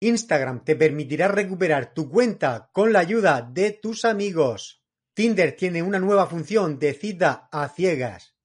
[0.00, 4.84] Instagram te permitirá recuperar tu cuenta con la ayuda de tus amigos.
[5.14, 8.35] Tinder tiene una nueva función de cita a ciegas.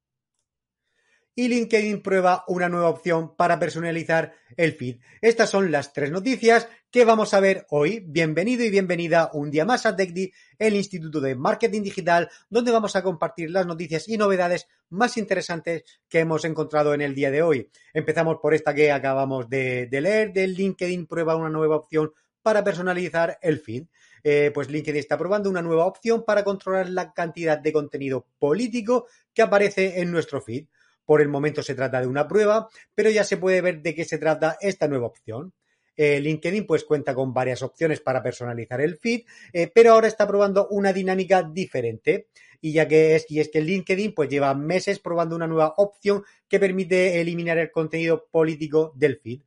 [1.34, 4.98] Y LinkedIn prueba una nueva opción para personalizar el feed.
[5.22, 8.04] Estas son las tres noticias que vamos a ver hoy.
[8.06, 12.98] Bienvenido y bienvenida un día más a TechDi, el Instituto de Marketing Digital, donde vamos
[12.98, 17.42] a compartir las noticias y novedades más interesantes que hemos encontrado en el día de
[17.44, 17.70] hoy.
[17.94, 23.40] Empezamos por esta que acabamos de, leer, del LinkedIn prueba una nueva opción para personalizar
[23.42, 23.86] el feed.
[24.26, 29.08] Eh, pues LinkedIn está probando una nueva opción para controlar la cantidad de contenido político
[29.34, 30.66] que aparece en nuestro feed.
[31.12, 34.06] Por el momento se trata de una prueba, pero ya se puede ver de qué
[34.06, 35.52] se trata esta nueva opción.
[35.98, 40.26] Eh, LinkedIn pues cuenta con varias opciones para personalizar el feed, eh, pero ahora está
[40.26, 42.30] probando una dinámica diferente.
[42.62, 46.24] Y ya que es, y es que LinkedIn pues lleva meses probando una nueva opción
[46.48, 49.42] que permite eliminar el contenido político del feed.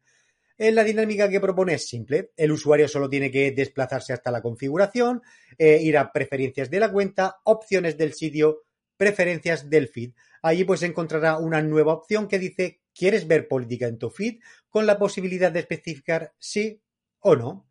[0.59, 2.33] Eh, la dinámica que propone es simple.
[2.37, 5.23] El usuario solo tiene que desplazarse hasta la configuración,
[5.59, 8.65] ir a preferencias de la cuenta, opciones del sitio,
[8.97, 10.13] preferencias del feed.
[10.43, 14.41] Allí pues encontrará una nueva opción que dice ¿quieres ver política en tu feed?
[14.75, 16.83] con la posibilidad de especificar sí
[17.21, 17.69] o no.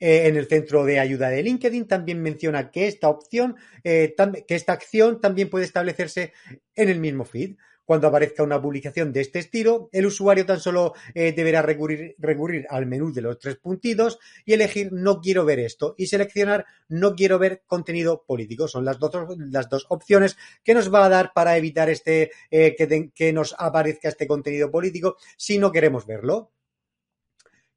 [0.00, 4.14] Eh, en el centro de ayuda de LinkedIn también menciona que esta opción, eh,
[4.46, 6.32] que esta acción también puede establecerse
[6.74, 7.56] en el mismo feed.
[7.88, 12.84] Cuando aparezca una publicación de este estilo, el usuario tan solo eh, deberá recurrir, al
[12.84, 17.38] menú de los tres puntitos y elegir no quiero ver esto y seleccionar no quiero
[17.38, 18.68] ver contenido político.
[18.68, 22.76] Son las dos, las dos opciones que nos va a dar para evitar este, eh,
[22.76, 26.50] que, que nos aparezca este contenido político si no queremos verlo.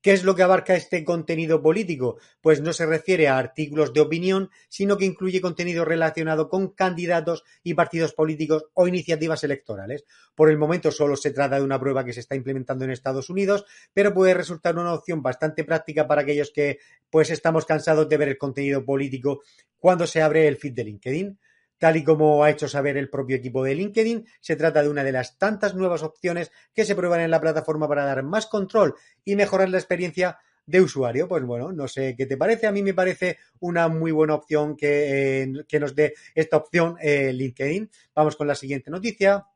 [0.01, 2.17] ¿Qué es lo que abarca este contenido político?
[2.41, 7.44] Pues no se refiere a artículos de opinión, sino que incluye contenido relacionado con candidatos
[7.62, 10.03] y partidos políticos o iniciativas electorales.
[10.34, 13.29] Por el momento solo se trata de una prueba que se está implementando en Estados
[13.29, 16.79] Unidos, pero puede resultar una opción bastante práctica para aquellos que
[17.12, 19.41] pues estamos cansados de ver el contenido político
[19.78, 21.39] cuando se abre el feed de LinkedIn.
[21.81, 25.03] Tal y como ha hecho saber el propio equipo de LinkedIn, se trata de una
[25.03, 28.94] de las tantas nuevas opciones que se prueban en la plataforma para dar más control
[29.25, 30.38] y mejorar la experiencia
[30.68, 31.28] de usuario.
[31.28, 32.68] Pues bueno, no sé qué te parece.
[32.68, 37.34] A mí me parece una muy buena opción que, eh, nos dé esta opción eh,
[37.34, 37.90] LinkedIn.
[38.13, 39.48] Vamos con la siguiente noticia.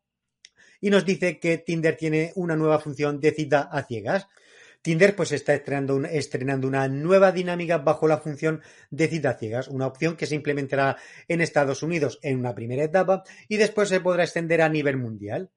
[0.82, 4.28] Y nos dice que Tinder tiene una nueva función de cita a ciegas.
[4.86, 10.16] Tinder pues está estrenando, una nueva dinámica bajo la función de cita ciegas, una opción
[10.16, 10.98] que se implementará
[11.28, 15.50] en Estados Unidos en una primera etapa y después se podrá extender a nivel mundial.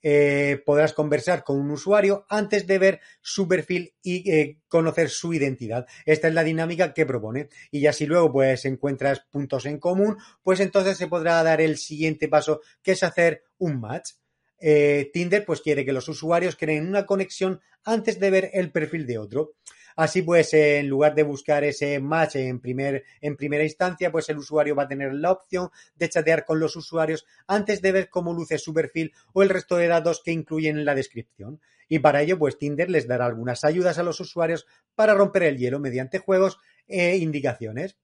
[0.00, 5.34] Eh, podrás conversar con un usuario antes de ver su perfil y eh, conocer su
[5.34, 5.84] identidad.
[6.06, 7.50] Esta es la dinámica que propone.
[7.70, 11.76] Y ya si luego pues encuentras puntos en común, pues entonces se podrá dar el
[11.76, 14.12] siguiente paso, que es hacer un match.
[14.58, 19.06] Eh, Tinder pues quiere que los usuarios creen una conexión antes de ver el perfil
[19.06, 19.54] de otro.
[19.96, 24.38] Así pues, en lugar de buscar ese match en, primer, en primera instancia, pues el
[24.38, 28.32] usuario va a tener la opción de chatear con los usuarios antes de ver cómo
[28.32, 31.60] luce su perfil o el resto de datos que incluyen en la descripción.
[31.88, 34.66] Y para ello, pues Tinder les dará algunas ayudas a los usuarios
[34.96, 37.96] para romper el hielo mediante juegos e indicaciones.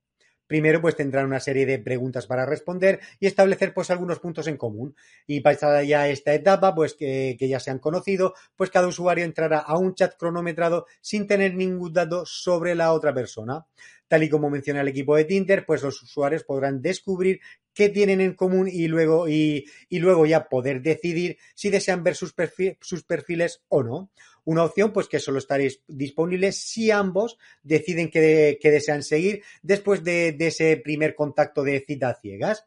[0.50, 4.56] Primero, pues tendrán una serie de preguntas para responder y establecer pues algunos puntos en
[4.56, 4.96] común.
[5.24, 9.60] Y pasada ya esta etapa, pues que, ya se han conocido, pues cada usuario entrará
[9.60, 13.64] a un chat cronometrado sin tener ningún dato sobre la otra persona.
[14.08, 17.38] Tal y como menciona el equipo de Tinder, pues los usuarios podrán descubrir
[17.72, 22.34] qué tienen en común y luego, y, luego ya poder decidir si desean ver sus,
[22.80, 24.10] sus perfiles o no.
[24.44, 30.32] Una opción pues que solo estaréis disponible si ambos deciden que, desean seguir después de,
[30.32, 32.66] de, ese primer contacto de cita ciegas.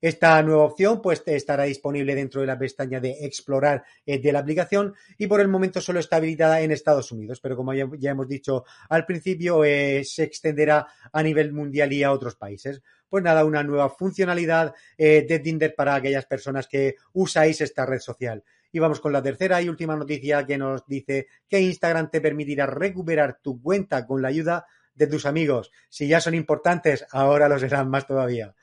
[0.00, 4.40] Esta nueva opción pues, estará disponible dentro de la pestaña de explorar eh, de la
[4.40, 8.28] aplicación y por el momento solo está habilitada en Estados Unidos, pero como ya, hemos
[8.28, 12.82] dicho al principio, eh, se extenderá a nivel mundial y a otros países.
[13.08, 18.00] Pues nada, una nueva funcionalidad eh, de Tinder para aquellas personas que usáis esta red
[18.00, 18.44] social.
[18.76, 22.66] Y vamos con la tercera y última noticia que nos dice que Instagram te permitirá
[22.66, 25.72] recuperar tu cuenta con la ayuda de tus amigos.
[25.88, 28.54] Si ya son importantes, ahora lo serán más todavía.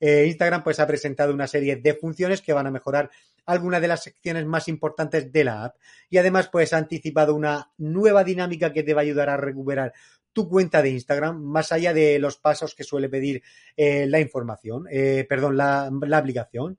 [0.00, 3.12] Eh, Instagram pues ha presentado una serie de funciones que van a mejorar
[3.46, 5.76] algunas de las secciones más importantes de la app
[6.08, 9.92] y además pues ha anticipado una nueva dinámica que te va a ayudar a recuperar
[10.32, 13.44] tu cuenta de Instagram, más allá de los pasos que suele pedir
[13.76, 16.76] eh, la información, eh, perdón, la, la aplicación.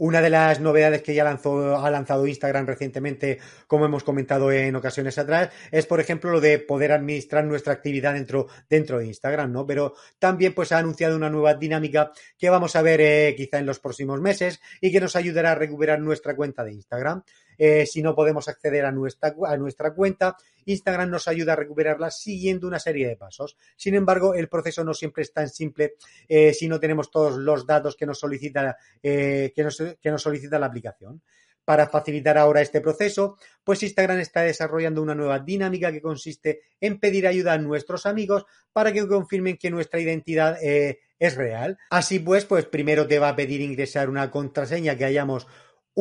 [0.00, 5.18] Una de las novedades que ya ha lanzado Instagram recientemente, como hemos comentado en ocasiones
[5.18, 9.66] atrás, es, por ejemplo, lo de poder administrar nuestra actividad dentro, dentro de Instagram, ¿no?
[9.66, 13.66] Pero también pues ha anunciado una nueva dinámica que vamos a ver eh, quizá en
[13.66, 17.22] los próximos meses y que nos ayudará a recuperar nuestra cuenta de Instagram.
[17.62, 20.34] Eh, si no podemos acceder a nuestra, a nuestra cuenta,
[20.64, 23.58] Instagram nos ayuda a recuperarla siguiendo una serie de pasos.
[23.76, 25.96] Sin embargo, el proceso no siempre es tan simple
[26.26, 30.66] eh, si no tenemos todos los datos que nos solicita, eh, que nos, solicita la
[30.66, 31.20] aplicación.
[31.62, 36.98] Para facilitar ahora este proceso, pues Instagram está desarrollando una nueva dinámica que consiste en
[36.98, 41.78] pedir ayuda a nuestros amigos para que confirmen que nuestra identidad es real.
[41.90, 45.46] Así pues, pues primero te va a pedir ingresar una contraseña que hayamos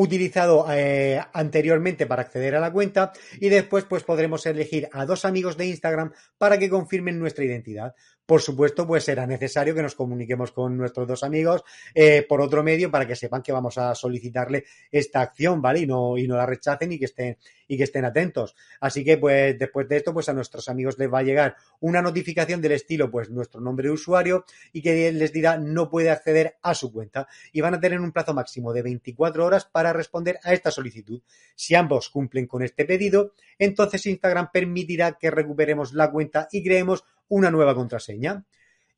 [0.01, 5.25] utilizado eh, anteriormente para acceder a la cuenta y después pues podremos elegir a dos
[5.25, 7.93] amigos de Instagram para que confirmen nuestra identidad.
[8.29, 11.63] Por supuesto, pues será necesario que nos comuniquemos con nuestros dos amigos
[11.95, 15.79] eh, por otro medio para que sepan que vamos a solicitarle esta acción, ¿vale?
[15.79, 18.55] Y no, y no la rechacen y que estén, y que estén atentos.
[18.81, 22.03] Así que, pues, después de esto, pues a nuestros amigos les va a llegar una
[22.03, 26.57] notificación del estilo, pues, nuestro nombre de usuario y que les dirá no puede acceder
[26.61, 27.27] a su cuenta.
[27.51, 31.19] Y van a tener un plazo máximo de 24 horas para responder a esta solicitud.
[31.55, 37.05] Si ambos cumplen con este pedido, entonces Instagram permitirá que recuperemos la cuenta y creemos
[37.29, 38.45] una nueva contraseña.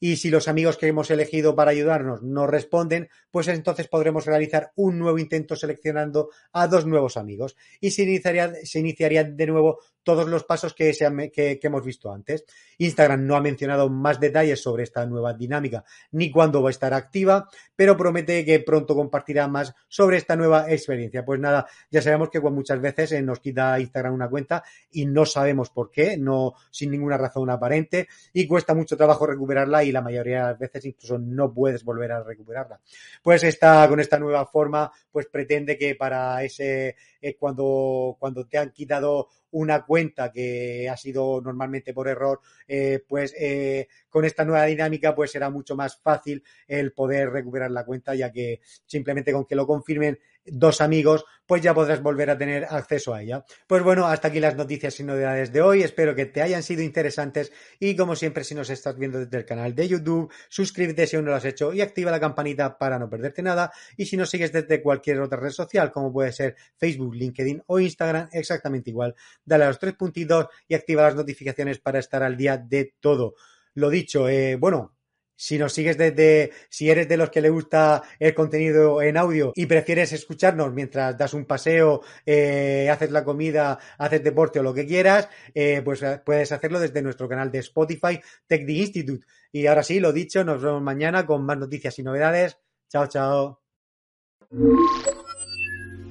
[0.03, 4.71] Y si los amigos que hemos elegido para ayudarnos no responden, pues entonces podremos realizar
[4.75, 9.77] un nuevo intento seleccionando a dos nuevos amigos y se iniciaría, se iniciaría de nuevo
[10.03, 12.45] todos los pasos que, se que, hemos visto antes.
[12.77, 16.93] Instagram no ha mencionado más detalles sobre esta nueva dinámica ni cuándo va a estar
[16.93, 21.23] activa, pero promete que pronto compartirá más sobre esta nueva experiencia.
[21.23, 25.25] Pues nada, ya sabemos que muchas veces eh, nos quita Instagram una cuenta y no
[25.25, 30.01] sabemos por qué, no sin ninguna razón aparente y cuesta mucho trabajo recuperarla y la
[30.01, 32.79] mayoría de las veces incluso no puedes volver a recuperarla.
[33.21, 38.57] Pues esta, con esta nueva forma, pues pretende que para ese, eh, cuando, cuando te
[38.57, 44.45] han quitado una cuenta que ha sido normalmente por error, eh, pues eh, con esta
[44.45, 49.33] nueva dinámica pues será mucho más fácil el poder recuperar la cuenta, ya que simplemente
[49.33, 53.43] con que lo confirmen dos amigos, pues ya podrás volver a tener acceso a ella.
[53.67, 55.83] Pues bueno, hasta aquí las noticias y novedades de hoy.
[55.83, 59.45] Espero que te hayan sido interesantes y como siempre, si nos estás viendo desde el
[59.45, 62.97] canal de YouTube, suscríbete si aún no lo has hecho y activa la campanita para
[62.97, 63.71] no perderte nada.
[63.97, 67.79] Y si nos sigues desde cualquier otra red social, como puede ser Facebook, LinkedIn o
[67.79, 72.37] Instagram, exactamente igual, dale a los tres puntitos y activa las notificaciones para estar al
[72.37, 73.35] día de todo.
[73.73, 74.95] Lo dicho, eh, bueno,
[75.41, 79.53] si nos sigues desde, si eres de los que le gusta el contenido en audio
[79.55, 84.71] y prefieres escucharnos mientras das un paseo, eh, haces la comida, haces deporte o lo
[84.71, 89.25] que quieras, eh, pues eh, puedes hacerlo desde nuestro canal de Spotify, Tech Institute.
[89.51, 92.59] Y ahora sí, lo dicho, nos vemos mañana con más noticias y novedades.
[92.87, 93.63] Chao, chao.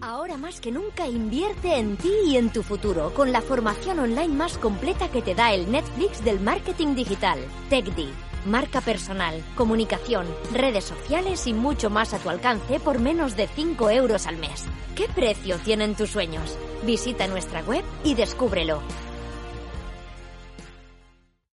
[0.00, 4.35] Ahora más que nunca invierte en ti y en tu futuro con la formación online
[4.35, 7.38] más completa que te da el Netflix del marketing digital,
[7.69, 13.47] TechD marca personal, comunicación, redes sociales y mucho más a tu alcance por menos de
[13.49, 14.67] 5 euros al mes.
[14.95, 16.59] ¿Qué precio tienen tus sueños?
[16.85, 18.83] Visita nuestra web y descúbrelo.